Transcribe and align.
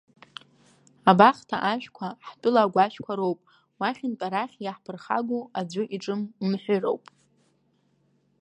Абахҭа 1.09 1.57
ашәқәа 1.71 2.07
ҳтәыла 2.27 2.61
агәашәқәа 2.65 3.13
роуп, 3.19 3.39
уахьынтә 3.79 4.23
арахь 4.27 4.57
иаҳԥырхагоу 4.63 5.43
аӡәы 5.59 5.83
иҿы 5.95 6.15
мҳәыроуп. 6.49 7.03